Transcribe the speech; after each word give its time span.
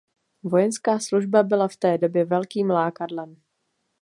Vojenská 0.43 0.99
služba 0.99 1.43
byla 1.43 1.67
v 1.67 1.75
té 1.77 1.97
době 1.97 2.25
velkým 2.25 2.69
lákadlem. 2.69 3.41